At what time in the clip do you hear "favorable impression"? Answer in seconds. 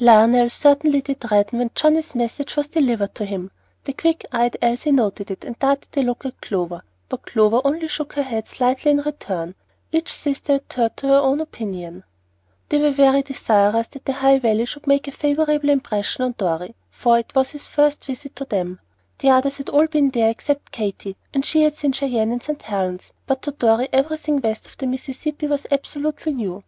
15.12-16.24